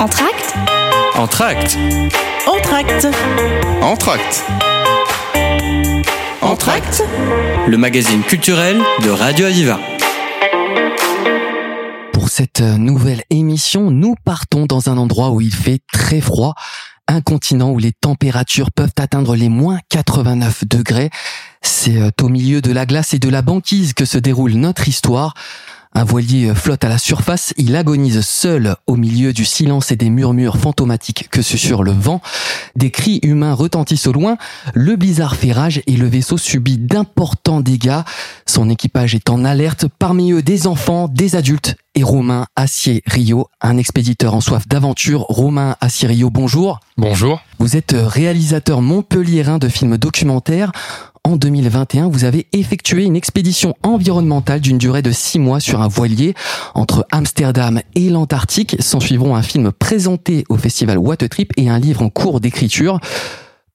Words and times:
Entracte 0.00 0.54
Entracte 1.14 1.78
Entracte. 2.46 3.06
Entracte 3.80 4.44
Entracte. 6.42 7.04
Le 7.68 7.76
magazine 7.76 8.22
culturel 8.22 8.82
de 9.04 9.10
Radio 9.10 9.46
Aviva. 9.46 9.78
Pour 12.12 12.28
cette 12.28 12.60
nouvelle 12.60 13.22
émission, 13.30 13.90
nous 13.90 14.16
partons 14.24 14.66
dans 14.66 14.90
un 14.90 14.98
endroit 14.98 15.30
où 15.30 15.40
il 15.40 15.54
fait 15.54 15.80
très 15.92 16.20
froid, 16.20 16.54
un 17.06 17.20
continent 17.20 17.70
où 17.70 17.78
les 17.78 17.92
températures 17.92 18.72
peuvent 18.72 18.94
atteindre 18.98 19.36
les 19.36 19.48
moins 19.48 19.78
89 19.90 20.64
degrés. 20.66 21.10
C'est 21.62 21.98
euh, 21.98 22.10
au 22.20 22.28
milieu 22.28 22.60
de 22.60 22.72
la 22.72 22.84
glace 22.84 23.14
et 23.14 23.18
de 23.18 23.28
la 23.28 23.42
banquise 23.42 23.94
que 23.94 24.04
se 24.04 24.18
déroule 24.18 24.52
notre 24.52 24.88
histoire. 24.88 25.34
Un 25.96 26.02
voilier 26.02 26.52
flotte 26.56 26.82
à 26.82 26.88
la 26.88 26.98
surface, 26.98 27.54
il 27.56 27.76
agonise 27.76 28.20
seul 28.22 28.74
au 28.88 28.96
milieu 28.96 29.32
du 29.32 29.44
silence 29.44 29.92
et 29.92 29.96
des 29.96 30.10
murmures 30.10 30.56
fantomatiques 30.56 31.28
que 31.30 31.40
susurre 31.40 31.84
le 31.84 31.92
vent. 31.92 32.20
Des 32.74 32.90
cris 32.90 33.20
humains 33.22 33.54
retentissent 33.54 34.08
au 34.08 34.12
loin, 34.12 34.36
le 34.74 34.96
blizzard 34.96 35.36
fait 35.36 35.52
rage 35.52 35.82
et 35.86 35.96
le 35.96 36.08
vaisseau 36.08 36.36
subit 36.36 36.78
d'importants 36.78 37.60
dégâts. 37.60 38.00
Son 38.44 38.70
équipage 38.70 39.14
est 39.14 39.30
en 39.30 39.44
alerte, 39.44 39.86
parmi 40.00 40.32
eux 40.32 40.42
des 40.42 40.66
enfants, 40.66 41.06
des 41.06 41.36
adultes 41.36 41.76
et 41.94 42.02
Romain 42.02 42.46
Acier 42.56 43.04
Rio, 43.06 43.46
un 43.60 43.76
expéditeur 43.78 44.34
en 44.34 44.40
soif 44.40 44.66
d'aventure. 44.66 45.20
Romain 45.28 45.76
Acier 45.80 46.08
Rio, 46.08 46.28
bonjour. 46.28 46.80
Bonjour. 46.96 47.40
Vous 47.60 47.76
êtes 47.76 47.94
réalisateur 47.96 48.82
montpelliérain 48.82 49.58
de 49.58 49.68
films 49.68 49.96
documentaires. 49.96 50.72
En 51.26 51.36
2021, 51.36 52.08
vous 52.08 52.24
avez 52.24 52.46
effectué 52.52 53.04
une 53.04 53.16
expédition 53.16 53.74
environnementale 53.82 54.60
d'une 54.60 54.76
durée 54.76 55.00
de 55.00 55.10
six 55.10 55.38
mois 55.38 55.58
sur 55.58 55.80
un 55.80 55.88
voilier 55.88 56.34
entre 56.74 57.06
Amsterdam 57.10 57.80
et 57.94 58.10
l'Antarctique. 58.10 58.76
S'en 58.80 59.00
suivront 59.00 59.34
un 59.34 59.42
film 59.42 59.72
présenté 59.72 60.44
au 60.50 60.58
festival 60.58 60.98
What 60.98 61.22
a 61.22 61.28
Trip 61.30 61.50
et 61.56 61.70
un 61.70 61.78
livre 61.78 62.02
en 62.02 62.10
cours 62.10 62.40
d'écriture. 62.40 63.00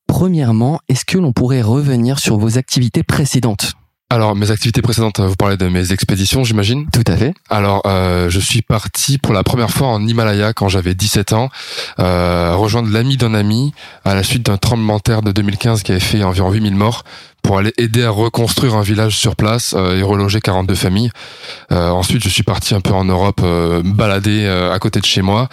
Premièrement, 0.05 0.79
est-ce 0.89 1.05
que 1.05 1.17
l'on 1.17 1.33
pourrait 1.33 1.63
revenir 1.63 2.19
sur 2.19 2.37
vos 2.37 2.59
activités 2.59 3.01
précédentes? 3.01 3.73
Alors, 4.11 4.35
mes 4.35 4.49
activités 4.49 4.81
précédentes, 4.81 5.19
vous 5.19 5.35
parlez 5.35 5.55
de 5.55 5.67
mes 5.67 5.91
expéditions, 5.91 6.43
j'imagine? 6.43 6.87
Tout 6.91 7.03
à 7.05 7.15
fait. 7.15 7.31
Alors, 7.47 7.83
euh, 7.85 8.27
je 8.27 8.39
suis 8.39 8.63
parti 8.63 9.19
pour 9.19 9.33
la 9.33 9.43
première 9.43 9.69
fois 9.69 9.89
en 9.89 10.07
Himalaya 10.07 10.51
quand 10.51 10.67
j'avais 10.67 10.95
17 10.95 11.33
ans, 11.33 11.49
euh, 11.99 12.55
rejoindre 12.55 12.89
l'ami 12.91 13.17
d'un 13.17 13.35
ami 13.35 13.71
à 14.05 14.15
la 14.15 14.23
suite 14.23 14.47
d'un 14.47 14.57
tremblement 14.57 14.97
de 14.97 15.01
terre 15.03 15.21
de 15.21 15.31
2015 15.31 15.83
qui 15.83 15.91
avait 15.91 15.99
fait 15.99 16.23
environ 16.23 16.49
8000 16.49 16.73
morts 16.73 17.03
pour 17.41 17.57
aller 17.57 17.73
aider 17.77 18.03
à 18.03 18.09
reconstruire 18.09 18.75
un 18.75 18.81
village 18.81 19.17
sur 19.17 19.35
place 19.35 19.73
euh, 19.77 19.97
et 19.97 20.03
reloger 20.03 20.41
42 20.41 20.75
familles. 20.75 21.11
Euh, 21.71 21.89
ensuite, 21.89 22.23
je 22.23 22.29
suis 22.29 22.43
parti 22.43 22.75
un 22.75 22.81
peu 22.81 22.93
en 22.93 23.05
Europe, 23.05 23.41
euh, 23.43 23.81
balader 23.83 24.45
euh, 24.45 24.73
à 24.73 24.79
côté 24.79 24.99
de 24.99 25.05
chez 25.05 25.21
moi. 25.21 25.49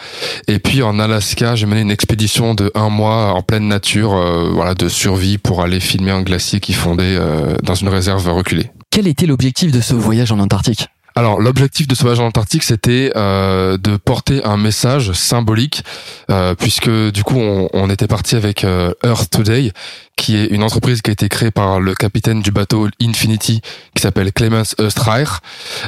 Et 0.48 0.59
puis 0.59 0.83
en 0.83 0.98
Alaska, 0.98 1.55
j'ai 1.55 1.67
mené 1.67 1.81
une 1.81 1.91
expédition 1.91 2.55
de 2.55 2.70
un 2.75 2.89
mois 2.89 3.33
en 3.33 3.42
pleine 3.42 3.69
nature, 3.69 4.11
voilà, 4.53 4.75
de 4.75 4.89
survie 4.89 5.39
pour 5.39 5.62
aller 5.62 5.81
filmer 5.81 6.11
un 6.11 6.23
glacier 6.23 6.61
qui 6.61 6.73
fondait 6.73 7.19
dans 7.62 7.75
une 7.75 7.89
réserve 7.89 8.29
reculée. 8.29 8.70
Quel 8.91 9.07
était 9.07 9.27
l'objectif 9.27 9.73
de 9.73 9.81
ce 9.81 9.95
voyage 9.95 10.33
en 10.33 10.39
Antarctique? 10.39 10.89
Alors 11.17 11.41
l'objectif 11.41 11.89
de 11.89 11.95
ce 11.95 12.03
voyage 12.03 12.20
en 12.20 12.27
Antarctique, 12.27 12.62
c'était 12.62 13.11
euh, 13.17 13.78
de 13.78 13.97
porter 13.97 14.45
un 14.45 14.59
message 14.59 15.12
symbolique, 15.12 15.83
euh, 16.31 16.55
puisque 16.55 16.91
du 16.91 17.25
coup 17.25 17.39
on, 17.39 17.70
on 17.73 17.89
était 17.89 18.06
parti 18.06 18.36
avec 18.36 18.64
euh, 18.64 18.92
Earth 19.03 19.31
Today, 19.31 19.73
qui 20.17 20.36
est 20.36 20.45
une 20.45 20.62
entreprise 20.62 21.00
qui 21.00 21.08
a 21.08 21.14
été 21.14 21.31
créée 21.31 21.50
par 21.50 21.81
le 21.81 21.95
capitaine 21.95 22.42
du 22.42 22.50
bateau 22.50 22.89
Infinity, 23.00 23.62
qui 23.95 24.03
s'appelle 24.03 24.31
Clemens 24.31 24.75
Östreich. 24.78 25.28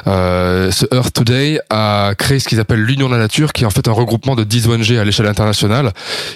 Euh, 0.06 0.70
ce 0.70 0.86
Earth 0.94 1.12
Today 1.12 1.60
a 1.68 2.14
créé 2.16 2.38
ce 2.38 2.48
qu'ils 2.48 2.60
appellent 2.60 2.82
l'Union 2.82 3.08
de 3.08 3.12
la 3.12 3.20
Nature, 3.20 3.52
qui 3.52 3.64
est 3.64 3.66
en 3.66 3.70
fait 3.70 3.86
un 3.86 3.92
regroupement 3.92 4.34
de 4.34 4.44
10 4.44 4.68
ONG 4.68 4.92
à 4.92 5.04
l'échelle 5.04 5.26
internationale, 5.26 5.92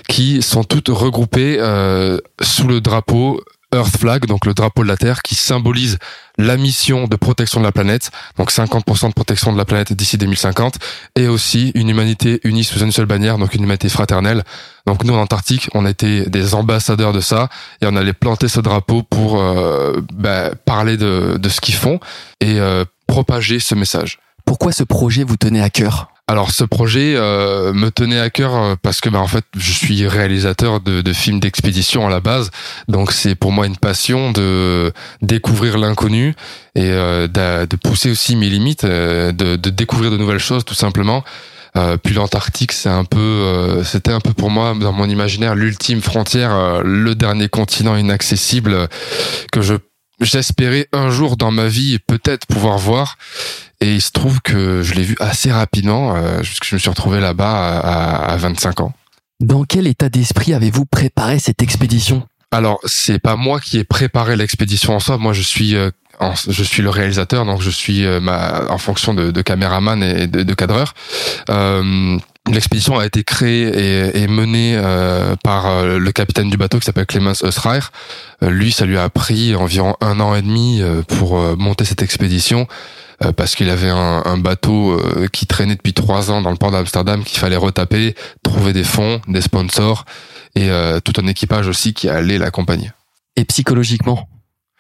qui 0.07 0.43
sont 0.43 0.65
toutes 0.65 0.89
regroupées 0.89 1.57
euh, 1.61 2.19
sous 2.43 2.69
le 2.69 2.83
drapeau 2.83 3.43
Earth 3.75 3.97
Flag, 3.97 4.27
donc 4.27 4.45
le 4.45 4.55
drapeau 4.55 4.83
de 4.83 4.89
la 4.89 4.97
Terre, 4.97 5.23
qui 5.23 5.35
symbolise 5.35 5.99
la 6.43 6.57
mission 6.57 7.07
de 7.07 7.17
protection 7.17 7.61
de 7.61 7.65
la 7.65 7.73
planète, 7.73 8.11
donc 8.37 8.51
50% 8.51 9.09
de 9.09 9.13
protection 9.15 9.53
de 9.53 9.59
la 9.59 9.65
planète 9.65 9.93
d'ici 9.93 10.19
2050, 10.19 10.79
et 11.17 11.29
aussi 11.29 11.71
une 11.75 11.89
humanité 11.89 12.41
unie 12.45 12.65
sous 12.65 12.81
une 12.81 12.93
seule 12.93 13.07
bannière, 13.07 13.39
donc 13.39 13.55
une 13.55 13.63
humanité 13.63 13.89
fraternelle. 13.89 14.43
Donc 14.87 15.05
nous 15.05 15.15
en 15.15 15.21
Antarctique, 15.21 15.69
on 15.75 15.87
était 15.87 16.29
des 16.29 16.55
ambassadeurs 16.55 17.13
de 17.13 17.21
ça, 17.21 17.49
et 17.81 17.87
on 17.87 17.97
allait 17.97 18.13
planter 18.13 18.49
ce 18.49 18.61
drapeau 18.61 19.03
pour 19.03 19.41
euh, 19.41 20.01
bah, 20.13 20.51
parler 20.65 20.97
de, 20.97 21.37
de 21.39 21.49
ce 21.49 21.61
qu'ils 21.61 21.77
font 21.77 22.01
et 22.41 22.59
euh, 22.59 22.85
propager 23.07 23.61
ce 23.61 23.75
message. 23.75 24.19
Pourquoi 24.45 24.73
ce 24.73 24.83
projet 24.83 25.23
vous 25.23 25.37
tenait 25.37 25.63
à 25.63 25.71
cœur? 25.71 26.12
Alors 26.33 26.51
ce 26.51 26.65
projet 26.65 27.13
euh, 27.15 27.75
me 27.75 27.91
tenait 27.91 28.19
à 28.19 28.31
cœur 28.31 28.57
euh, 28.57 28.75
parce 28.81 29.03
que 29.03 29.11
bah, 29.11 29.19
en 29.19 29.27
fait 29.27 29.45
je 29.55 29.71
suis 29.71 30.09
réalisateur 30.09 30.81
de, 30.81 31.03
de 31.03 31.13
films 31.13 31.41
d'expédition 31.41 32.07
à 32.07 32.11
la 32.11 32.21
base, 32.21 32.51
donc 32.89 33.13
c'est 33.13 33.35
pour 33.35 33.53
moi 33.53 33.67
une 33.67 33.77
passion 33.77 34.33
de 34.33 34.95
découvrir 35.21 35.77
l'inconnu 35.77 36.35
et 36.75 36.87
euh, 36.91 37.29
d'a- 37.29 37.67
de 37.67 37.77
pousser 37.77 38.11
aussi 38.11 38.35
mes 38.37 38.49
limites, 38.49 38.85
euh, 38.85 39.31
de, 39.33 39.57
de 39.57 39.69
découvrir 39.69 40.11
de 40.11 40.17
nouvelles 40.17 40.39
choses 40.39 40.65
tout 40.65 40.73
simplement. 40.73 41.23
Euh, 41.77 41.99
puis 42.03 42.15
l'Antarctique, 42.15 42.73
c'est 42.73 42.89
un 42.89 43.05
peu, 43.05 43.19
euh, 43.19 43.85
c'était 43.85 44.13
un 44.13 44.21
peu 44.21 44.33
pour 44.33 44.49
moi 44.49 44.75
dans 44.81 44.93
mon 44.93 45.11
imaginaire 45.11 45.55
l'ultime 45.55 46.01
frontière, 46.01 46.53
euh, 46.55 46.81
le 46.83 47.15
dernier 47.15 47.51
continent 47.51 47.95
inaccessible 47.95 48.73
euh, 48.73 48.87
que 49.53 49.61
je 49.61 49.75
j'espérais 50.21 50.87
un 50.93 51.11
jour 51.11 51.37
dans 51.37 51.51
ma 51.51 51.67
vie 51.67 51.99
peut-être 51.99 52.47
pouvoir 52.47 52.79
voir. 52.79 53.17
Et 53.83 53.95
il 53.95 54.01
se 54.01 54.13
trouve 54.13 54.41
que 54.43 54.83
je 54.83 54.95
l'ai 54.95 55.03
vu 55.03 55.17
assez 55.19 55.51
rapidement, 55.51 56.15
euh, 56.15 56.39
puisque 56.41 56.65
je 56.67 56.75
me 56.77 56.79
suis 56.79 56.89
retrouvé 56.91 57.19
là-bas 57.21 57.81
à, 57.81 58.33
à 58.33 58.37
25 58.37 58.81
ans. 58.81 58.93
Dans 59.41 59.65
quel 59.65 59.87
état 59.89 60.09
d'esprit 60.09 60.55
avez-vous 60.55 60.85
préparé 60.87 61.39
cette 61.41 61.63
expédition? 61.63 62.23
Alors, 62.53 62.79
c'est 62.85 63.19
pas 63.19 63.35
moi 63.37 63.59
qui 63.61 63.79
ai 63.79 63.85
préparé 63.85 64.37
l'expédition 64.37 64.95
en 64.95 65.01
soi. 65.01 65.19
Moi, 65.19 65.33
je 65.33 65.43
suis, 65.43 65.75
euh, 65.75 65.91
en- 66.21 66.35
je 66.35 66.63
suis 66.63 66.81
le 66.83 66.91
réalisateur, 66.91 67.45
donc 67.45 67.61
je 67.61 67.71
suis 67.71 68.05
euh, 68.07 68.21
ma, 68.21 68.71
en 68.71 68.79
fonction 68.79 69.15
de, 69.15 69.31
de 69.33 69.43
caméraman 69.43 70.01
et 70.03 70.27
de, 70.29 70.43
de 70.45 70.55
cadreur. 70.55 70.95
Euh, 71.51 72.19
L'expédition 72.51 72.99
a 72.99 73.07
été 73.07 73.23
créée 73.23 73.69
et, 74.13 74.23
et 74.23 74.27
menée 74.27 74.75
euh, 74.77 75.37
par 75.45 75.67
euh, 75.69 75.99
le 75.99 76.11
capitaine 76.13 76.51
du 76.51 76.57
bateau 76.57 76.81
qui 76.81 76.85
s'appelle 76.85 77.07
Clemens 77.07 77.41
Östreich. 77.45 77.85
Euh, 78.43 78.51
lui, 78.51 78.73
ça 78.73 78.85
lui 78.85 78.99
a 78.99 79.09
pris 79.09 79.55
environ 79.55 79.95
un 80.01 80.19
an 80.19 80.35
et 80.35 80.43
demi 80.43 80.83
euh, 80.83 81.03
pour 81.03 81.39
monter 81.57 81.85
cette 81.85 82.03
expédition 82.03 82.67
euh, 83.25 83.33
parce 83.33 83.55
qu'il 83.55 83.71
avait 83.71 83.91
un, 83.91 84.23
un 84.25 84.39
bateau 84.39 84.93
euh, 84.93 85.27
qui 85.33 85.47
traînait 85.47 85.77
depuis 85.77 85.93
trois 85.93 86.31
ans 86.31 86.43
dans 86.43 86.51
le 86.51 86.57
port 86.57 86.71
d'Amsterdam 86.71 87.23
qu'il 87.25 87.39
fallait 87.39 87.57
retaper, 87.57 88.15
trouver 88.43 88.73
des 88.73 88.85
fonds, 88.85 89.21
des 89.29 89.41
sponsors 89.41 90.05
et 90.55 90.71
euh, 90.71 91.01
tout 91.01 91.13
un 91.21 91.27
équipage 91.27 91.69
aussi 91.69 91.95
qui 91.95 92.09
allait 92.09 92.39
l'accompagner. 92.39 92.91
Et 93.37 93.45
psychologiquement, 93.45 94.29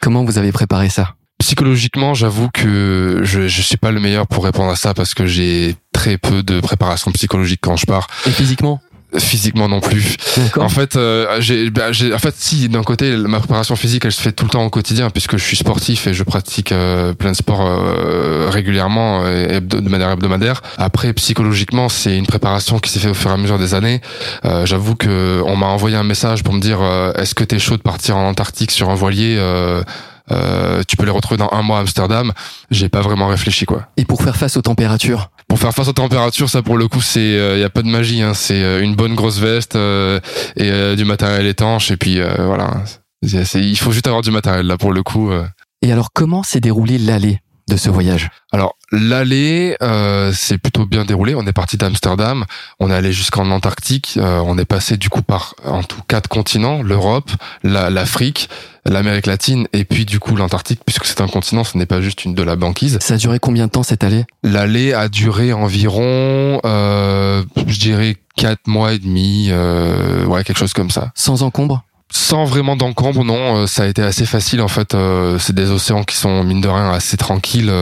comment 0.00 0.24
vous 0.24 0.38
avez 0.38 0.52
préparé 0.52 0.88
ça? 0.88 1.14
Psychologiquement, 1.38 2.14
j'avoue 2.14 2.50
que 2.52 3.20
je 3.22 3.48
je 3.48 3.62
suis 3.62 3.76
pas 3.76 3.90
le 3.90 3.98
meilleur 3.98 4.26
pour 4.26 4.44
répondre 4.44 4.70
à 4.70 4.76
ça 4.76 4.94
parce 4.94 5.14
que 5.14 5.26
j'ai 5.26 5.74
très 5.92 6.16
peu 6.18 6.42
de 6.42 6.60
préparation 6.60 7.10
psychologique 7.12 7.60
quand 7.62 7.76
je 7.76 7.86
pars. 7.86 8.06
Et 8.26 8.30
physiquement? 8.30 8.80
Physiquement 9.18 9.68
non 9.68 9.80
plus. 9.80 10.16
En 10.56 10.68
fait, 10.70 10.96
euh, 10.96 11.36
j'ai, 11.40 11.68
bah, 11.70 11.92
j'ai- 11.92 12.14
en 12.14 12.18
fait, 12.18 12.34
si 12.38 12.68
d'un 12.70 12.82
côté 12.82 13.14
ma 13.16 13.38
préparation 13.40 13.76
physique, 13.76 14.04
elle 14.06 14.12
se 14.12 14.20
fait 14.22 14.32
tout 14.32 14.44
le 14.44 14.50
temps 14.50 14.64
au 14.64 14.70
quotidien 14.70 15.10
puisque 15.10 15.36
je 15.36 15.44
suis 15.44 15.56
sportif 15.56 16.06
et 16.06 16.14
je 16.14 16.22
pratique 16.22 16.72
euh, 16.72 17.12
plein 17.12 17.32
de 17.32 17.36
sports 17.36 17.60
euh, 17.66 18.48
régulièrement 18.50 19.22
euh, 19.24 19.48
et 19.48 19.60
hebdo- 19.60 19.80
de 19.82 19.88
manière 19.90 20.10
hebdomadaire. 20.10 20.62
Après, 20.78 21.12
psychologiquement, 21.12 21.88
c'est 21.90 22.16
une 22.16 22.26
préparation 22.26 22.78
qui 22.78 22.88
s'est 22.90 23.00
fait 23.00 23.10
au 23.10 23.14
fur 23.14 23.30
et 23.30 23.34
à 23.34 23.36
mesure 23.36 23.58
des 23.58 23.74
années. 23.74 24.00
Euh, 24.46 24.64
j'avoue 24.64 24.94
que 24.94 25.42
on 25.46 25.56
m'a 25.56 25.66
envoyé 25.66 25.96
un 25.96 26.04
message 26.04 26.42
pour 26.42 26.54
me 26.54 26.60
dire 26.60 26.78
euh, 26.80 27.12
est-ce 27.14 27.34
que 27.34 27.44
t'es 27.44 27.58
chaud 27.58 27.76
de 27.76 27.82
partir 27.82 28.16
en 28.16 28.28
Antarctique 28.28 28.70
sur 28.70 28.88
un 28.88 28.94
voilier 28.94 29.36
euh, 29.38 29.82
euh, 30.30 30.82
tu 30.88 30.96
peux 30.96 31.04
les 31.04 31.10
retrouver 31.10 31.36
dans 31.36 31.50
un 31.52 31.62
mois 31.62 31.78
à 31.78 31.80
Amsterdam? 31.80 32.32
J'ai 32.70 32.88
pas 32.88 33.00
vraiment 33.02 33.26
réfléchi 33.28 33.66
quoi. 33.66 33.88
Et 33.98 34.04
pour 34.06 34.22
faire 34.22 34.36
face 34.36 34.56
aux 34.56 34.62
températures? 34.62 35.30
Pour 35.52 35.58
faire 35.58 35.74
face 35.74 35.88
aux 35.88 35.92
températures, 35.92 36.48
ça 36.48 36.62
pour 36.62 36.78
le 36.78 36.88
coup, 36.88 37.02
c'est 37.02 37.34
il 37.54 37.60
y 37.60 37.62
a 37.62 37.68
pas 37.68 37.82
de 37.82 37.86
magie. 37.86 38.22
Hein. 38.22 38.32
C'est 38.32 38.62
euh, 38.62 38.82
une 38.82 38.96
bonne 38.96 39.14
grosse 39.14 39.38
veste 39.38 39.76
euh, 39.76 40.18
et 40.56 40.70
euh, 40.70 40.96
du 40.96 41.04
matériel 41.04 41.46
étanche 41.46 41.90
et 41.90 41.98
puis 41.98 42.20
euh, 42.20 42.46
voilà. 42.46 42.82
Il 43.20 43.76
faut 43.78 43.92
juste 43.92 44.06
avoir 44.06 44.22
du 44.22 44.30
matériel 44.30 44.64
là 44.66 44.78
pour 44.78 44.94
le 44.94 45.02
coup. 45.02 45.30
euh. 45.30 45.44
Et 45.82 45.92
alors 45.92 46.08
comment 46.14 46.42
s'est 46.42 46.60
déroulé 46.60 46.96
l'aller 46.96 47.40
de 47.68 47.76
ce 47.76 47.88
voyage 47.90 48.28
Alors 48.52 48.74
l'aller, 48.90 49.76
euh, 49.82 50.32
c'est 50.34 50.58
plutôt 50.58 50.84
bien 50.86 51.04
déroulé. 51.04 51.34
On 51.34 51.46
est 51.46 51.52
parti 51.52 51.76
d'Amsterdam, 51.76 52.44
on 52.80 52.90
est 52.90 52.94
allé 52.94 53.12
jusqu'en 53.12 53.50
Antarctique. 53.50 54.14
euh, 54.18 54.40
on 54.44 54.58
est 54.58 54.64
passé 54.64 54.96
du 54.96 55.08
coup 55.08 55.22
par 55.22 55.54
en 55.64 55.82
tout 55.82 56.00
quatre 56.08 56.28
continents 56.28 56.82
l'Europe, 56.82 57.30
la- 57.62 57.88
l'Afrique, 57.90 58.48
l'Amérique 58.84 59.26
latine 59.26 59.68
et 59.72 59.84
puis 59.84 60.04
du 60.04 60.18
coup 60.18 60.34
l'Antarctique, 60.36 60.80
puisque 60.84 61.06
c'est 61.06 61.20
un 61.20 61.28
continent, 61.28 61.64
ce 61.64 61.78
n'est 61.78 61.86
pas 61.86 62.00
juste 62.00 62.24
une 62.24 62.34
de 62.34 62.42
la 62.42 62.56
banquise. 62.56 62.98
Ça 63.00 63.14
a 63.14 63.16
duré 63.16 63.38
combien 63.38 63.66
de 63.66 63.70
temps 63.70 63.82
cette 63.84 64.04
allée? 64.04 64.24
L'aller 64.42 64.92
a 64.92 65.08
duré 65.08 65.52
environ, 65.52 66.60
euh, 66.64 67.44
je 67.66 67.78
dirais, 67.78 68.16
quatre 68.36 68.66
mois 68.66 68.92
et 68.92 68.98
demi, 68.98 69.48
euh, 69.50 70.24
ouais, 70.26 70.42
quelque 70.44 70.58
chose 70.58 70.72
comme 70.72 70.90
ça. 70.90 71.12
Sans 71.14 71.42
encombre? 71.42 71.84
Sans 72.12 72.44
vraiment 72.44 72.76
d'encombre, 72.76 73.24
non, 73.24 73.66
ça 73.66 73.84
a 73.84 73.86
été 73.86 74.02
assez 74.02 74.26
facile 74.26 74.60
en 74.60 74.68
fait. 74.68 74.96
c'est 75.38 75.54
des 75.54 75.70
océans 75.70 76.04
qui 76.04 76.16
sont 76.16 76.44
mine 76.44 76.60
de 76.60 76.68
rien 76.68 76.90
assez 76.90 77.16
tranquilles 77.16 77.72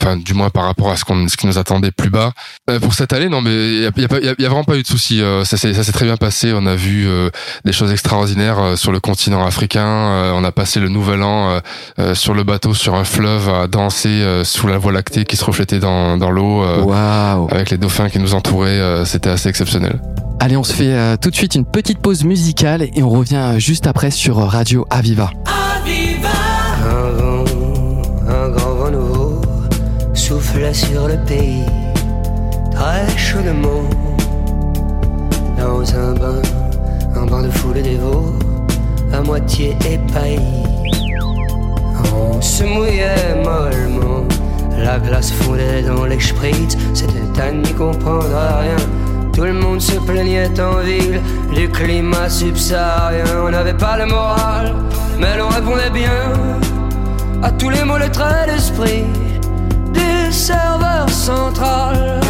enfin 0.00 0.16
du 0.16 0.34
moins 0.34 0.50
par 0.50 0.64
rapport 0.64 0.90
à 0.90 0.96
ce 0.96 1.04
qu'on 1.04 1.28
ce 1.28 1.36
qui 1.36 1.46
nous 1.46 1.58
attendait 1.58 1.90
plus 1.90 2.10
bas 2.10 2.32
euh, 2.68 2.78
pour 2.80 2.94
cette 2.94 3.12
année 3.12 3.28
non 3.28 3.40
mais 3.40 3.50
il 3.50 3.82
y 3.82 3.86
a, 3.86 3.90
y, 3.96 4.28
a, 4.28 4.34
y 4.38 4.44
a, 4.44 4.48
vraiment 4.48 4.64
pas 4.64 4.76
eu 4.76 4.82
de 4.82 4.86
soucis 4.86 5.20
euh, 5.20 5.44
ça 5.44 5.56
s'est 5.56 5.74
ça 5.74 5.84
s'est 5.84 5.92
très 5.92 6.04
bien 6.04 6.16
passé 6.16 6.52
on 6.54 6.66
a 6.66 6.74
vu 6.74 7.06
euh, 7.06 7.30
des 7.64 7.72
choses 7.72 7.92
extraordinaires 7.92 8.58
euh, 8.58 8.76
sur 8.76 8.92
le 8.92 9.00
continent 9.00 9.44
africain 9.44 10.32
on 10.34 10.44
a 10.44 10.52
passé 10.52 10.80
le 10.80 10.88
nouvel 10.88 11.22
an 11.22 11.60
sur 12.14 12.34
le 12.34 12.44
bateau 12.44 12.74
sur 12.74 12.94
un 12.94 13.04
fleuve 13.04 13.48
à 13.48 13.66
danser 13.66 14.22
sous 14.44 14.66
la 14.66 14.78
voie 14.78 14.92
lactée 14.92 15.24
qui 15.24 15.36
se 15.36 15.44
reflétait 15.44 15.78
dans 15.78 16.16
dans 16.16 16.30
l'eau 16.30 16.64
wow. 16.64 17.48
avec 17.50 17.70
les 17.70 17.78
dauphins 17.78 18.08
qui 18.08 18.18
nous 18.18 18.34
entouraient 18.34 19.04
c'était 19.04 19.30
assez 19.30 19.48
exceptionnel 19.48 20.00
allez 20.40 20.56
on 20.56 20.64
se 20.64 20.72
fait 20.72 21.16
tout 21.18 21.30
de 21.30 21.36
suite 21.36 21.54
une 21.54 21.64
petite 21.64 21.98
pause 21.98 22.24
musicale 22.24 22.82
et 22.82 23.02
on 23.02 23.10
revient 23.10 23.54
juste 23.58 23.86
après 23.86 24.10
sur 24.10 24.36
Radio 24.36 24.86
Aviva. 24.90 25.30
Sur 30.72 31.08
le 31.08 31.16
pays, 31.16 31.64
très 32.70 33.08
chaudement, 33.16 33.82
dans 35.58 35.94
un 35.94 36.12
bain, 36.14 36.42
un 37.16 37.26
bain 37.26 37.42
de 37.42 37.50
foule 37.50 37.82
dévot, 37.82 38.32
à 39.12 39.20
moitié 39.20 39.76
épailli. 39.84 40.64
On 42.14 42.40
se 42.40 42.64
mouillait 42.64 43.34
mollement, 43.36 44.24
la 44.78 44.98
glace 44.98 45.32
fondait 45.32 45.82
dans 45.82 46.04
les 46.04 46.20
spritz, 46.20 46.76
c'était 46.94 47.40
à 47.40 47.50
n'y 47.50 47.72
comprendre 47.72 48.26
rien. 48.28 48.76
Tout 49.32 49.44
le 49.44 49.54
monde 49.54 49.80
se 49.80 49.98
plaignait 50.00 50.60
en 50.60 50.80
ville 50.80 51.20
du 51.54 51.68
climat 51.68 52.28
subsaharien. 52.28 53.24
On 53.44 53.50
n'avait 53.50 53.76
pas 53.76 53.96
le 53.96 54.06
moral, 54.06 54.74
mais 55.18 55.36
l'on 55.36 55.48
répondait 55.48 55.90
bien 55.90 56.32
à 57.42 57.50
tous 57.50 57.70
les 57.70 57.84
mots, 57.84 57.98
les 57.98 58.10
traits 58.10 58.48
d'esprit 58.48 59.04
serveur 60.32 61.08
central. 61.10 62.29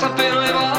Zapatero 0.00 0.40
le 0.40 0.52
va 0.52 0.71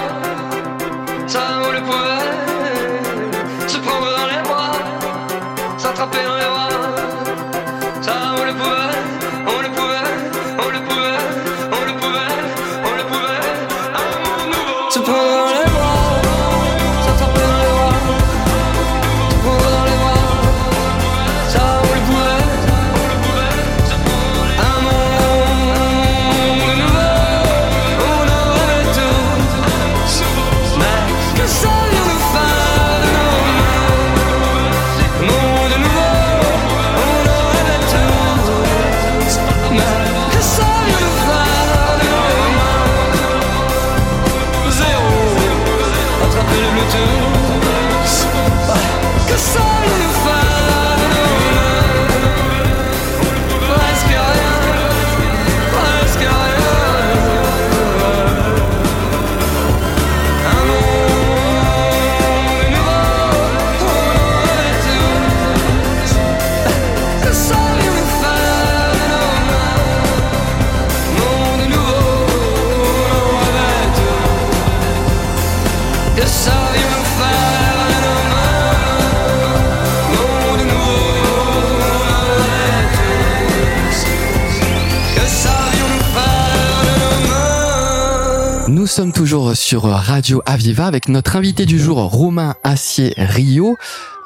sommes 88.94 89.12
toujours 89.12 89.58
sur 89.58 89.86
Radio 89.86 90.44
Aviva 90.46 90.86
avec 90.86 91.10
notre 91.10 91.36
invité 91.36 91.66
du 91.66 91.80
jour, 91.80 91.98
Romain 91.98 92.54
Acier 92.64 93.16
Rio. 93.18 93.76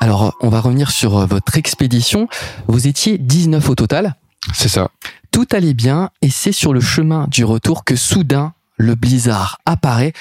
Alors, 0.01 0.35
on 0.41 0.49
va 0.49 0.59
revenir 0.59 0.91
sur 0.91 1.25
votre 1.25 1.57
expédition. 1.57 2.27
Vous 2.67 2.85
étiez 2.85 3.17
19 3.17 3.69
au 3.69 3.75
total. 3.75 4.15
C'est 4.53 4.67
ça. 4.67 4.89
Tout 5.31 5.47
allait 5.53 5.73
bien 5.73 6.09
et 6.21 6.29
c'est 6.29 6.51
sur 6.51 6.73
le 6.73 6.81
chemin 6.81 7.27
du 7.29 7.45
retour 7.45 7.85
que 7.85 7.95
soudain, 7.95 8.51
le 8.75 8.95
blizzard 8.95 9.57
apparaît. 9.65 10.11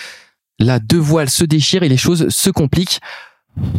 La 0.60 0.78
deux 0.78 0.96
voiles 0.96 1.28
se 1.28 1.44
déchirent 1.44 1.82
et 1.82 1.88
les 1.88 1.96
choses 1.96 2.28
se 2.28 2.50
compliquent. 2.50 3.00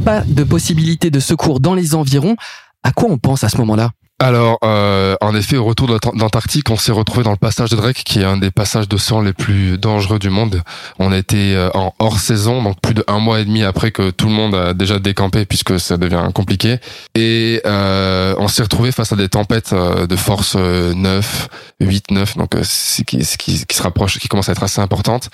Pas 0.03 0.19
de 0.19 0.43
possibilité 0.43 1.09
de 1.09 1.21
secours 1.21 1.61
dans 1.61 1.75
les 1.75 1.95
environs. 1.95 2.35
À 2.83 2.91
quoi 2.91 3.09
on 3.09 3.17
pense 3.17 3.45
à 3.45 3.47
ce 3.47 3.55
moment-là? 3.59 3.91
Alors, 4.19 4.57
euh, 4.65 5.15
en 5.21 5.35
effet, 5.35 5.57
au 5.57 5.65
retour 5.65 5.87
d'Antarctique, 6.15 6.71
on 6.71 6.75
s'est 6.75 6.91
retrouvé 6.91 7.23
dans 7.23 7.31
le 7.31 7.37
passage 7.37 7.69
de 7.69 7.75
Drake, 7.75 8.01
qui 8.03 8.19
est 8.19 8.23
un 8.23 8.37
des 8.37 8.49
passages 8.49 8.89
d'océan 8.89 9.21
les 9.21 9.31
plus 9.31 9.77
dangereux 9.77 10.17
du 10.17 10.31
monde. 10.31 10.63
On 10.97 11.13
été 11.13 11.55
euh, 11.55 11.69
en 11.75 11.93
hors 11.99 12.19
saison, 12.19 12.63
donc 12.63 12.81
plus 12.81 12.95
de 12.95 13.03
un 13.07 13.19
mois 13.19 13.41
et 13.41 13.45
demi 13.45 13.61
après 13.61 13.91
que 13.91 14.09
tout 14.09 14.25
le 14.25 14.33
monde 14.33 14.55
a 14.55 14.73
déjà 14.73 14.97
décampé, 14.97 15.45
puisque 15.45 15.79
ça 15.79 15.97
devient 15.97 16.23
compliqué. 16.33 16.79
Et 17.13 17.61
euh, 17.67 18.33
on 18.39 18.47
s'est 18.47 18.63
retrouvé 18.63 18.91
face 18.91 19.13
à 19.13 19.15
des 19.15 19.29
tempêtes 19.29 19.75
de 19.75 20.15
force 20.15 20.55
9, 20.55 21.47
8, 21.79 22.09
9, 22.09 22.37
donc 22.37 22.55
ce 22.63 23.03
qui, 23.03 23.19
qui, 23.19 23.65
qui, 23.67 23.77
se 23.77 23.83
rapproche, 23.83 24.17
qui 24.17 24.27
commence 24.29 24.49
à 24.49 24.53
être 24.53 24.63
assez 24.63 24.81
importante. 24.81 25.29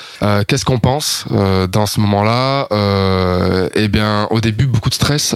Qu'est-ce 0.47 0.65
qu'on 0.65 0.79
pense 0.79 1.25
dans 1.71 1.85
ce 1.85 2.01
moment-là? 2.01 2.67
Eh 3.75 3.87
bien, 3.87 4.27
au 4.29 4.41
début, 4.41 4.67
beaucoup 4.67 4.89
de 4.89 4.95
stress, 4.95 5.33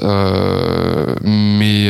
mais 1.24 1.89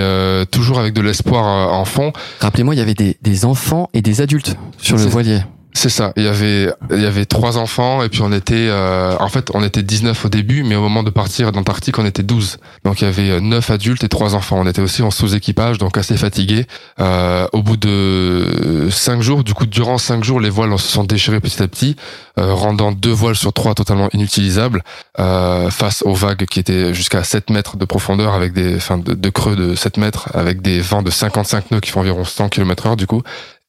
toujours 0.51 0.79
avec 0.79 0.93
de 0.93 1.01
l'espoir 1.01 1.46
euh. 1.47 2.11
Rappelez-moi, 2.39 2.75
il 2.75 2.77
y 2.77 2.81
avait 2.81 2.93
des, 2.93 3.17
des 3.21 3.45
enfants 3.45 3.89
et 3.93 4.01
des 4.01 4.21
adultes 4.21 4.55
sur 4.77 4.97
le 4.97 5.03
voilier. 5.03 5.41
C'est 5.77 5.89
ça. 5.89 6.11
Il 6.15 6.23
y 6.23 6.27
avait 6.27 6.73
il 6.91 6.99
y 6.99 7.05
avait 7.05 7.25
trois 7.25 7.59
enfants 7.59 8.01
et 8.01 8.09
puis 8.09 8.23
on 8.23 8.31
était 8.31 8.67
euh, 8.67 9.15
en 9.19 9.29
fait 9.29 9.51
on 9.53 9.63
était 9.63 9.83
19 9.83 10.25
au 10.25 10.27
début 10.27 10.63
mais 10.63 10.73
au 10.73 10.81
moment 10.81 11.03
de 11.03 11.11
partir 11.11 11.51
d'Antarctique 11.51 11.99
on 11.99 12.05
était 12.05 12.23
12. 12.23 12.57
Donc 12.83 13.01
il 13.01 13.05
y 13.05 13.07
avait 13.07 13.39
neuf 13.41 13.69
adultes 13.69 14.03
et 14.03 14.09
trois 14.09 14.33
enfants. 14.33 14.57
On 14.59 14.65
était 14.65 14.81
aussi 14.81 15.03
en 15.03 15.11
sous-équipage 15.11 15.77
donc 15.77 15.99
assez 15.99 16.17
fatigués. 16.17 16.65
Euh, 16.99 17.45
au 17.53 17.61
bout 17.61 17.77
de 17.77 18.87
cinq 18.89 19.21
jours, 19.21 19.43
du 19.43 19.53
coup 19.53 19.67
durant 19.67 19.99
cinq 19.99 20.23
jours 20.23 20.39
les 20.39 20.49
voiles 20.49 20.79
se 20.79 20.87
sont 20.87 21.03
déchirées 21.03 21.39
petit 21.41 21.61
à 21.61 21.67
petit, 21.67 21.95
euh, 22.39 22.55
rendant 22.55 22.91
deux 22.91 23.11
voiles 23.11 23.35
sur 23.35 23.53
trois 23.53 23.75
totalement 23.75 24.09
inutilisables 24.13 24.83
euh, 25.19 25.69
face 25.69 26.01
aux 26.01 26.15
vagues 26.15 26.45
qui 26.45 26.59
étaient 26.59 26.91
jusqu'à 26.95 27.23
7 27.23 27.51
mètres 27.51 27.77
de 27.77 27.85
profondeur 27.85 28.33
avec 28.33 28.51
des 28.51 28.77
enfin 28.77 28.97
de, 28.97 29.29
creux 29.29 29.55
de 29.55 29.75
7 29.75 29.97
mètres 29.97 30.29
avec 30.33 30.63
des 30.63 30.79
vents 30.79 31.03
de 31.03 31.11
55 31.11 31.69
nœuds 31.69 31.81
qui 31.81 31.91
font 31.91 31.99
environ 31.99 32.25
100 32.25 32.49
km 32.49 32.87
heure 32.87 32.95
du 32.95 33.05
coup 33.05 33.21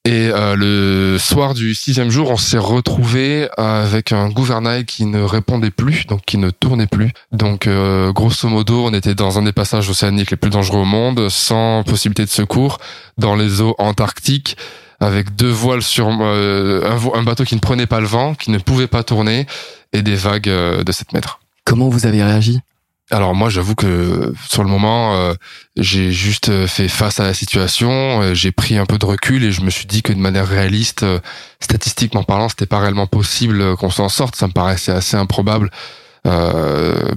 et 0.09 0.31
euh, 0.33 0.57
le 0.57 1.19
soir 1.19 1.53
du 1.53 1.75
sixième 1.75 2.09
jour, 2.09 2.31
on 2.31 2.39
s'est 2.39 2.57
retrouvé 2.57 3.47
avec 3.59 4.13
un 4.13 4.31
gouvernail 4.31 4.87
qui 4.87 5.05
ne 5.05 5.21
répondait 5.21 5.71
plus, 5.71 6.07
donc 6.07 6.23
qui 6.25 6.39
ne 6.39 6.49
tournait 6.49 6.87
plus. 6.87 7.13
Donc, 7.31 7.67
euh, 7.67 8.11
grosso 8.11 8.49
modo, 8.49 8.87
on 8.87 8.95
était 8.95 9.15
dans 9.15 9.39
un 9.39 9.43
des 9.43 9.53
passages 9.53 9.91
océaniques 9.91 10.31
les 10.31 10.39
plus 10.39 10.49
dangereux 10.49 10.79
au 10.79 10.87
monde, 10.87 11.29
sans 11.29 11.83
possibilité 11.83 12.25
de 12.25 12.31
secours, 12.31 12.79
dans 13.19 13.35
les 13.35 13.61
eaux 13.61 13.75
antarctiques, 13.77 14.57
avec 14.99 15.37
deux 15.37 15.51
voiles 15.51 15.83
sur 15.83 16.09
euh, 16.23 16.91
un, 17.15 17.23
bateau 17.23 17.45
qui 17.45 17.55
ne 17.55 17.61
prenait 17.61 17.87
pas 17.87 18.01
le 18.01 18.07
vent, 18.07 18.35
qui 18.35 18.51
ne 18.51 18.57
pouvait 18.57 18.87
pas 18.87 19.03
tourner, 19.03 19.47
et 19.93 20.01
des 20.01 20.15
vagues 20.15 20.49
de 20.49 20.91
7 20.91 21.13
mètres. 21.13 21.39
Comment 21.67 21.91
vous 21.91 22.07
avez 22.07 22.23
réagi? 22.23 22.61
Alors 23.11 23.35
moi, 23.35 23.49
j'avoue 23.49 23.75
que 23.75 24.35
sur 24.49 24.63
le 24.63 24.69
moment, 24.69 25.15
euh, 25.15 25.35
j'ai 25.77 26.13
juste 26.13 26.51
euh, 26.51 26.67
fait 26.67 26.89
face 26.89 27.21
à 27.21 27.25
la 27.25 27.33
situation. 27.33 28.21
Euh, 28.21 28.35
j'ai 28.35 28.53
pris 28.53 28.77
un 28.77 28.85
peu 28.85 28.99
de 28.99 29.07
recul 29.07 29.45
et 29.45 29.53
je 29.53 29.63
me 29.63 29.71
suis 29.71 29.87
dit 29.87 30.03
que 30.03 30.13
de 30.13 30.19
manière 30.19 30.47
réaliste, 30.47 31.07
statistiquement 31.61 32.23
parlant, 32.23 32.49
c'était 32.51 32.67
pas 32.67 32.81
réellement 32.81 33.07
possible 33.07 33.77
qu'on 33.77 33.91
s'en 33.91 34.11
sorte. 34.11 34.37
Ça 34.37 34.47
me 34.47 34.53
paraissait 34.53 34.93
assez 34.93 35.17
improbable. 35.17 35.71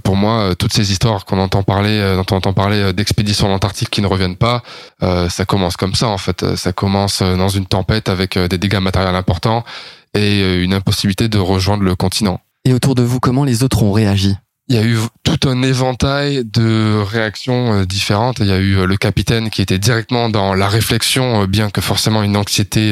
pour 0.04 0.16
moi, 0.16 0.56
toutes 0.58 0.72
ces 0.72 0.92
histoires 0.92 1.26
qu'on 1.26 1.40
entend 1.40 1.64
parler, 1.64 2.00
dont 2.16 2.26
on 2.32 2.38
entend 2.38 2.54
parler 2.54 2.94
d'expéditions 2.94 3.48
en 3.52 3.56
Antarctique 3.56 3.90
qui 3.90 4.02
ne 4.02 4.08
reviennent 4.08 4.38
pas, 4.38 4.64
ça 5.02 5.46
commence 5.46 5.76
comme 5.76 5.96
ça 5.96 6.08
en 6.08 6.18
fait. 6.18 6.56
Ça 6.56 6.72
commence 6.72 7.22
dans 7.22 7.50
une 7.50 7.66
tempête 7.66 8.08
avec 8.08 8.38
des 8.38 8.58
dégâts 8.58 8.80
matériels 8.80 9.16
importants 9.16 9.66
et 10.14 10.64
une 10.64 10.74
impossibilité 10.74 11.28
de 11.28 11.40
rejoindre 11.40 11.84
le 11.84 11.96
continent. 11.96 12.40
Et 12.64 12.74
autour 12.74 12.96
de 12.96 13.04
vous, 13.04 13.20
comment 13.20 13.44
les 13.44 13.64
autres 13.64 13.84
ont 13.84 13.92
réagi? 13.92 14.38
Il 14.68 14.76
y 14.76 14.78
a 14.78 14.84
eu 14.84 14.98
tout 15.24 15.50
un 15.50 15.64
éventail 15.64 16.46
de 16.46 17.02
réactions 17.02 17.74
euh, 17.74 17.86
différentes. 17.86 18.40
Il 18.40 18.48
y 18.48 18.52
a 18.52 18.58
eu 18.58 18.78
euh, 18.78 18.86
le 18.86 18.96
capitaine 18.96 19.50
qui 19.50 19.62
était 19.62 19.80
directement 19.80 20.30
dans 20.30 20.54
la 20.54 20.70
réflexion, 20.70 21.42
euh, 21.42 21.48
bien 21.48 21.70
que 21.70 21.82
forcément 21.82 22.24
une 22.24 22.38
anxiété 22.38 22.92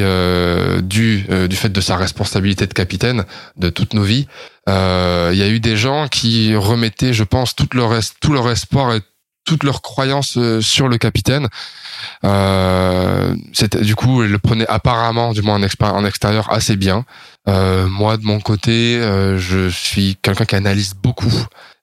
due 0.82 1.26
du 1.48 1.56
fait 1.56 1.70
de 1.70 1.80
sa 1.80 1.96
responsabilité 1.96 2.66
de 2.66 2.74
capitaine 2.74 3.24
de 3.56 3.70
toutes 3.70 3.94
nos 3.94 4.02
vies. 4.02 4.26
il 4.66 5.36
y 5.36 5.42
a 5.42 5.48
eu 5.48 5.60
des 5.60 5.76
gens 5.76 6.08
qui 6.08 6.54
remettaient, 6.54 7.12
je 7.12 7.24
pense, 7.24 7.54
tout 7.54 7.68
leur, 7.74 7.94
espoir 7.94 8.94
et 8.94 9.00
toute 9.44 9.64
leur 9.64 9.82
croyance 9.82 10.38
sur 10.60 10.88
le 10.88 10.98
capitaine. 10.98 11.48
Euh, 12.24 13.34
du 13.82 13.94
coup, 13.94 14.22
elle 14.22 14.30
le 14.30 14.38
prenait 14.38 14.66
apparemment, 14.68 15.32
du 15.32 15.42
moins 15.42 15.60
en 15.80 16.04
extérieur, 16.04 16.52
assez 16.52 16.76
bien. 16.76 17.04
Euh, 17.48 17.88
moi, 17.88 18.16
de 18.16 18.24
mon 18.24 18.40
côté, 18.40 18.96
euh, 18.96 19.38
je 19.38 19.68
suis 19.68 20.16
quelqu'un 20.22 20.44
qui 20.44 20.56
analyse 20.56 20.94
beaucoup 20.94 21.32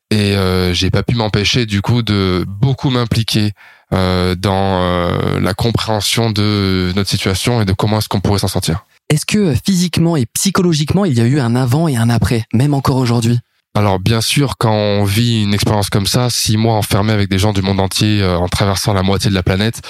et 0.09 0.35
euh, 0.35 0.73
j'ai 0.73 0.89
pas 0.89 1.03
pu 1.03 1.15
m'empêcher 1.15 1.65
du 1.65 1.81
coup 1.81 2.01
de 2.01 2.45
beaucoup 2.47 2.89
m'impliquer 2.89 3.51
dans 3.89 5.09
la 5.39 5.53
compréhension 5.53 6.29
de 6.29 6.91
notre 6.93 7.09
situation 7.09 7.61
et 7.61 7.65
de 7.65 7.71
comment 7.71 7.99
est-ce 7.99 8.09
qu'on 8.09 8.19
pourrait 8.19 8.39
s'en 8.39 8.49
sortir. 8.49 8.83
Est-ce 9.09 9.25
que 9.25 9.55
physiquement 9.65 10.17
et 10.17 10.25
psychologiquement, 10.25 11.05
il 11.05 11.13
y 11.13 11.21
a 11.21 11.25
eu 11.25 11.39
un 11.39 11.55
avant 11.55 11.87
et 11.87 11.95
un 11.95 12.09
après, 12.09 12.43
même 12.53 12.73
encore 12.73 12.97
aujourd'hui? 12.97 13.39
Alors 13.77 13.99
bien 13.99 14.21
sûr, 14.21 14.57
quand 14.57 14.73
on 14.73 15.03
vit 15.03 15.43
une 15.43 15.53
expérience 15.53 15.91
comme 15.91 16.07
ça, 16.07 16.31
six 16.31 16.57
mois 16.57 16.73
enfermé 16.73 17.13
avec 17.13 17.29
des 17.29 17.37
gens 17.37 17.53
du 17.53 17.61
monde 17.61 17.79
entier, 17.79 18.23
euh, 18.23 18.35
en 18.35 18.47
traversant 18.47 18.91
la 18.91 19.03
moitié 19.03 19.29
de 19.29 19.35
la 19.35 19.43
planète, 19.43 19.81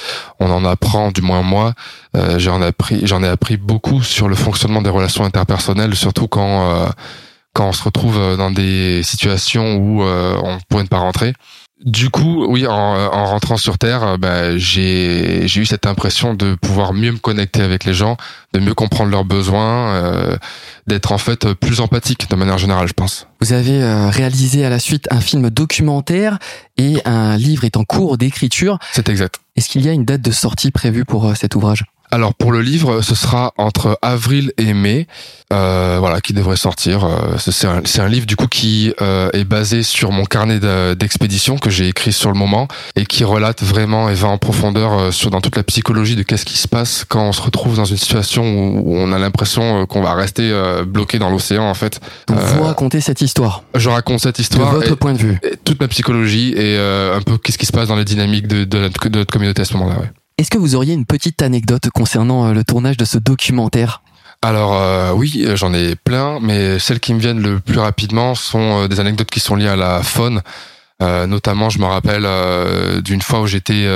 on 0.41 0.51
en 0.51 0.65
apprend, 0.65 1.11
du 1.11 1.21
moins 1.21 1.41
moi, 1.41 1.73
euh, 2.17 2.37
j'en 2.37 2.61
ai 2.61 2.65
appris, 2.65 3.07
j'en 3.07 3.23
ai 3.23 3.29
appris 3.29 3.55
beaucoup 3.55 4.03
sur 4.03 4.27
le 4.27 4.35
fonctionnement 4.35 4.81
des 4.81 4.89
relations 4.89 5.23
interpersonnelles, 5.23 5.95
surtout 5.95 6.27
quand 6.27 6.69
euh, 6.69 6.87
quand 7.53 7.69
on 7.69 7.71
se 7.71 7.83
retrouve 7.83 8.19
dans 8.37 8.51
des 8.51 9.03
situations 9.03 9.77
où 9.77 10.03
on 10.03 10.59
pourrait 10.69 10.83
ne 10.83 10.89
pas 10.89 10.99
rentrer. 10.99 11.33
Du 11.85 12.09
coup, 12.09 12.45
oui, 12.47 12.65
en, 12.65 12.73
en 12.73 13.25
rentrant 13.27 13.57
sur 13.57 13.77
Terre, 13.77 14.03
euh, 14.03 14.17
bah, 14.17 14.57
j'ai 14.57 15.45
eu 15.45 15.65
cette 15.65 15.85
impression 15.85 16.33
de 16.33 16.55
pouvoir 16.55 16.91
mieux 16.91 17.11
me 17.11 17.19
connecter 17.19 17.61
avec 17.61 17.85
les 17.85 17.93
gens, 17.93 18.17
de 18.53 18.59
mieux 18.59 18.73
comprendre 18.73 19.11
leurs 19.11 19.25
besoins, 19.25 19.93
euh, 19.93 20.37
d'être 20.87 21.11
en 21.11 21.19
fait 21.19 21.53
plus 21.53 21.79
empathique 21.79 22.31
de 22.31 22.35
manière 22.35 22.57
générale, 22.57 22.87
je 22.87 22.93
pense. 22.93 23.27
Vous 23.41 23.53
avez 23.53 23.83
euh, 23.83 24.09
réalisé 24.09 24.65
à 24.65 24.69
la 24.69 24.79
suite 24.79 25.07
un 25.11 25.21
film 25.21 25.51
documentaire 25.51 26.39
et 26.77 26.97
un 27.05 27.37
livre 27.37 27.63
est 27.63 27.77
en 27.77 27.83
cours 27.83 28.17
d'écriture. 28.17 28.79
C'est 28.91 29.07
exact. 29.07 29.39
Est-ce 29.55 29.69
qu'il 29.69 29.85
y 29.85 29.89
a 29.89 29.91
une 29.91 30.05
date 30.05 30.21
de 30.21 30.31
sortie 30.31 30.71
prévue 30.71 31.05
pour 31.05 31.35
cet 31.35 31.53
ouvrage? 31.55 31.83
Alors 32.11 32.33
pour 32.33 32.51
le 32.51 32.61
livre, 32.61 33.01
ce 33.01 33.15
sera 33.15 33.53
entre 33.57 33.99
avril 34.01 34.53
et 34.57 34.73
mai, 34.73 35.07
euh, 35.51 35.97
voilà, 35.99 36.21
qui 36.21 36.33
devrait 36.33 36.55
sortir. 36.55 37.03
Euh, 37.03 37.37
c'est 37.37 37.67
un, 37.67 37.81
un, 37.97 38.07
livre 38.07 38.25
du 38.25 38.35
coup 38.35 38.47
qui 38.47 38.93
euh, 39.01 39.29
est 39.33 39.43
basé 39.43 39.83
sur 39.83 40.11
mon 40.11 40.23
carnet 40.23 40.59
d'expédition 40.95 41.57
que 41.57 41.69
j'ai 41.69 41.87
écrit 41.87 42.13
sur 42.13 42.31
le 42.31 42.37
moment 42.37 42.67
et 42.95 43.05
qui 43.05 43.23
relate 43.23 43.61
vraiment 43.61 44.09
et 44.09 44.13
va 44.13 44.29
en 44.29 44.37
profondeur 44.37 44.93
euh, 44.93 45.11
sur 45.11 45.31
dans 45.31 45.41
toute 45.41 45.57
la 45.57 45.63
psychologie 45.63 46.15
de 46.15 46.23
qu'est-ce 46.23 46.45
qui 46.45 46.57
se 46.57 46.67
passe 46.67 47.05
quand 47.07 47.27
on 47.27 47.33
se 47.33 47.41
retrouve 47.41 47.75
dans 47.75 47.85
une 47.85 47.97
situation 47.97 48.43
où, 48.43 48.95
on 48.97 49.11
a 49.11 49.19
l'impression 49.19 49.85
qu'on 49.85 50.01
va 50.01 50.13
rester 50.13 50.51
bloqué 50.85 51.19
dans 51.19 51.29
l'océan 51.29 51.69
en 51.69 51.73
fait. 51.73 51.99
Donc 52.27 52.39
vous 52.39 52.63
racontez 52.63 53.01
cette 53.01 53.21
histoire. 53.21 53.63
Je 53.75 53.89
raconte 53.89 54.21
cette 54.21 54.39
histoire. 54.39 54.73
De 54.73 54.77
votre 54.77 54.95
point 54.95 55.13
de 55.13 55.19
vue. 55.19 55.39
toute 55.63 55.79
ma 55.79 55.87
psychologie 55.87 56.53
et 56.55 56.77
un 56.77 57.21
peu 57.21 57.37
qu'est-ce 57.37 57.57
qui 57.57 57.65
se 57.65 57.71
passe 57.71 57.89
dans 57.89 57.95
les 57.95 58.05
dynamiques 58.05 58.47
de, 58.47 58.63
de, 58.63 58.77
notre, 58.79 59.09
de 59.09 59.19
notre 59.19 59.31
communauté 59.31 59.61
à 59.61 59.65
ce 59.65 59.73
moment-là. 59.73 59.99
Ouais. 59.99 60.11
Est-ce 60.37 60.51
que 60.51 60.59
vous 60.59 60.75
auriez 60.75 60.93
une 60.93 61.07
petite 61.07 61.41
anecdote 61.41 61.89
concernant 61.89 62.45
euh, 62.45 62.53
le 62.53 62.63
tournage 62.63 62.95
de 62.95 63.05
ce 63.05 63.17
documentaire? 63.17 64.03
Alors 64.43 64.75
euh, 64.75 65.11
oui, 65.11 65.47
j'en 65.55 65.73
ai 65.73 65.95
plein, 65.95 66.39
mais 66.39 66.77
celles 66.77 66.99
qui 66.99 67.15
me 67.15 67.19
viennent 67.19 67.41
le 67.41 67.59
plus 67.59 67.79
rapidement 67.79 68.35
sont 68.35 68.83
euh, 68.83 68.87
des 68.87 68.99
anecdotes 68.99 69.31
qui 69.31 69.39
sont 69.39 69.55
liées 69.55 69.67
à 69.67 69.75
la 69.75 70.03
faune. 70.03 70.43
notamment, 70.99 71.71
je 71.71 71.79
me 71.79 71.85
rappelle 71.85 72.27
d'une 73.01 73.21
fois 73.21 73.41
où 73.41 73.47
j'étais, 73.47 73.87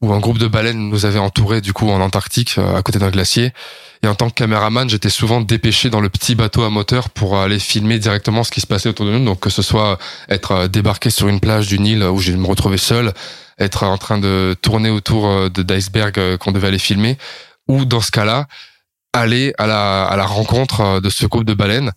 où 0.00 0.12
un 0.12 0.18
groupe 0.18 0.38
de 0.38 0.46
baleines 0.46 0.90
nous 0.90 1.06
avait 1.06 1.18
entourés 1.18 1.60
du 1.60 1.72
coup 1.72 1.88
en 1.90 2.00
Antarctique, 2.00 2.58
à 2.58 2.82
côté 2.82 2.98
d'un 2.98 3.10
glacier. 3.10 3.52
Et 4.02 4.06
en 4.06 4.14
tant 4.14 4.28
que 4.30 4.34
caméraman, 4.34 4.88
j'étais 4.88 5.10
souvent 5.10 5.40
dépêché 5.40 5.90
dans 5.90 6.00
le 6.00 6.08
petit 6.08 6.34
bateau 6.34 6.62
à 6.62 6.70
moteur 6.70 7.10
pour 7.10 7.38
aller 7.38 7.58
filmer 7.58 7.98
directement 7.98 8.44
ce 8.44 8.50
qui 8.50 8.60
se 8.60 8.66
passait 8.66 8.88
autour 8.88 9.06
de 9.06 9.10
nous. 9.12 9.24
Donc 9.24 9.40
que 9.40 9.50
ce 9.50 9.62
soit 9.62 9.98
être 10.28 10.68
débarqué 10.68 11.10
sur 11.10 11.28
une 11.28 11.40
plage 11.40 11.66
d'une 11.66 11.84
île 11.84 12.04
où 12.04 12.18
je 12.18 12.32
me 12.32 12.46
retrouvais 12.46 12.78
seul, 12.78 13.12
être 13.58 13.82
en 13.84 13.98
train 13.98 14.18
de 14.18 14.54
tourner 14.60 14.90
autour 14.90 15.26
euh, 15.26 15.48
de 15.48 15.62
d'iceberg 15.62 16.18
euh, 16.18 16.36
qu'on 16.36 16.52
devait 16.52 16.68
aller 16.68 16.78
filmer, 16.78 17.18
ou 17.66 17.84
dans 17.84 18.00
ce 18.00 18.10
cas-là, 18.10 18.46
aller 19.12 19.52
à 19.58 19.66
la, 19.66 20.04
à 20.04 20.16
la 20.16 20.26
rencontre 20.26 20.80
euh, 20.80 21.00
de 21.00 21.10
ce 21.10 21.26
groupe 21.26 21.44
de 21.44 21.54
baleines, 21.54 21.92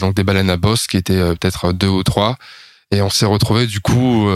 donc 0.00 0.14
des 0.14 0.24
baleines 0.24 0.50
à 0.50 0.56
bosse 0.56 0.88
qui 0.88 0.96
étaient 0.96 1.20
peut-être 1.36 1.72
deux 1.72 1.86
ou 1.86 2.02
trois, 2.02 2.36
et 2.90 3.02
on 3.02 3.08
s'est 3.08 3.24
retrouvé 3.24 3.68
du 3.68 3.78
coup 3.78 4.28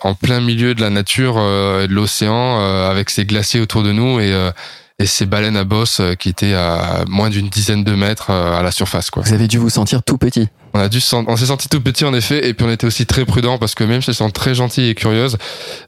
en 0.00 0.14
plein 0.14 0.40
milieu 0.40 0.74
de 0.74 0.80
la 0.80 0.88
nature 0.88 1.36
et 1.36 1.86
de 1.86 1.92
l'océan 1.92 2.58
avec 2.88 3.10
ces 3.10 3.26
glaciers 3.26 3.60
autour 3.60 3.82
de 3.82 3.92
nous 3.92 4.18
et 4.18 4.32
et 4.98 5.06
ces 5.06 5.26
baleines 5.26 5.56
à 5.56 5.64
bosse 5.64 6.00
euh, 6.00 6.14
qui 6.14 6.30
étaient 6.30 6.54
à 6.54 7.04
moins 7.08 7.28
d'une 7.28 7.48
dizaine 7.48 7.84
de 7.84 7.94
mètres 7.94 8.30
euh, 8.30 8.58
à 8.58 8.62
la 8.62 8.70
surface. 8.70 9.10
Quoi. 9.10 9.22
Vous 9.24 9.34
avez 9.34 9.46
dû 9.46 9.58
vous 9.58 9.68
sentir 9.68 10.02
tout 10.02 10.16
petit. 10.16 10.48
On 10.72 10.80
a 10.80 10.88
dû, 10.88 11.00
on 11.12 11.36
s'est 11.36 11.46
senti 11.46 11.68
tout 11.68 11.80
petit 11.80 12.04
en 12.04 12.14
effet, 12.14 12.46
et 12.48 12.54
puis 12.54 12.66
on 12.66 12.70
était 12.70 12.86
aussi 12.86 13.06
très 13.06 13.24
prudent 13.24 13.58
parce 13.58 13.74
que 13.74 13.84
même 13.84 14.02
si 14.02 14.10
elles 14.10 14.16
sont 14.16 14.30
très 14.30 14.54
gentilles 14.54 14.88
et 14.88 14.94
curieuses, 14.94 15.38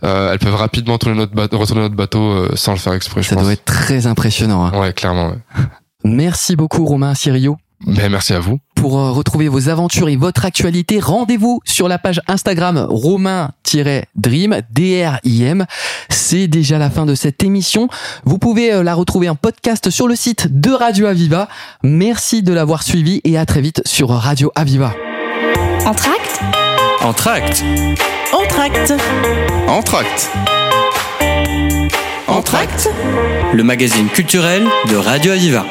euh, 0.02 0.32
elles 0.32 0.38
peuvent 0.38 0.54
rapidement 0.54 0.98
tourner 0.98 1.16
notre 1.16 1.34
bateau, 1.34 1.58
retourner 1.58 1.82
notre 1.82 1.94
bateau 1.94 2.54
sans 2.56 2.72
le 2.72 2.78
faire 2.78 2.94
exprès. 2.94 3.22
Ça 3.22 3.36
doit 3.36 3.52
être 3.52 3.64
très 3.64 4.06
impressionnant. 4.06 4.64
Hein. 4.64 4.78
Ouais, 4.78 4.92
clairement. 4.92 5.28
Ouais. 5.30 5.64
Merci 6.04 6.56
beaucoup 6.56 6.86
Romain 6.86 7.14
Sirio. 7.14 7.58
Ben, 7.86 8.10
merci 8.10 8.32
à 8.34 8.40
vous. 8.40 8.58
Pour 8.74 8.98
euh, 8.98 9.12
retrouver 9.12 9.48
vos 9.48 9.68
aventures 9.68 10.08
et 10.08 10.16
votre 10.16 10.44
actualité, 10.44 10.98
rendez-vous 11.00 11.60
sur 11.64 11.88
la 11.88 11.98
page 11.98 12.20
Instagram 12.26 12.86
romain-dream, 12.88 14.60
D-R-I-M. 14.70 15.64
C'est 16.08 16.48
déjà 16.48 16.78
la 16.78 16.90
fin 16.90 17.06
de 17.06 17.14
cette 17.14 17.42
émission. 17.44 17.88
Vous 18.24 18.38
pouvez 18.38 18.72
euh, 18.72 18.82
la 18.82 18.94
retrouver 18.94 19.28
en 19.28 19.36
podcast 19.36 19.90
sur 19.90 20.08
le 20.08 20.16
site 20.16 20.48
de 20.60 20.70
Radio 20.70 21.06
Aviva. 21.06 21.48
Merci 21.82 22.42
de 22.42 22.52
l'avoir 22.52 22.82
suivi 22.82 23.20
et 23.24 23.38
à 23.38 23.46
très 23.46 23.60
vite 23.60 23.80
sur 23.86 24.10
Radio 24.10 24.50
Aviva. 24.54 24.92
Entracte 25.86 26.40
Entracte 27.00 27.64
Entracte 28.32 28.92
Entracte 29.68 30.30
Entracte 32.26 32.90
Le 33.54 33.62
magazine 33.62 34.08
culturel 34.08 34.66
de 34.90 34.96
Radio 34.96 35.32
Aviva. 35.32 35.64